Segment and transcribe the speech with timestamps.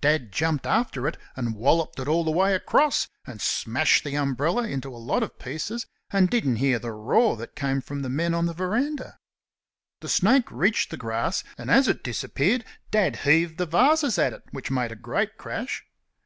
[0.00, 4.62] Dad jumped after it and walloped it all the way across, and smashed the umbrella
[4.66, 8.32] into a lot of pieces, and didn't hear the roar that came from the men
[8.32, 9.18] on the verandah.
[10.00, 14.44] The snake reached the grass, and as it disappeared Dad heaved the vases at it,
[14.52, 15.84] which made a great crash.